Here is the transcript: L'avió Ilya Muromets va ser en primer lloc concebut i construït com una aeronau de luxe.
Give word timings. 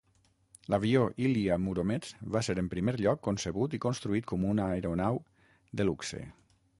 L'avió 0.73 1.01
Ilya 1.25 1.57
Muromets 1.65 2.15
va 2.35 2.41
ser 2.47 2.55
en 2.61 2.71
primer 2.71 2.95
lloc 3.03 3.21
concebut 3.29 3.75
i 3.79 3.81
construït 3.85 4.29
com 4.33 4.49
una 4.55 4.65
aeronau 4.71 5.21
de 5.83 5.87
luxe. 5.91 6.23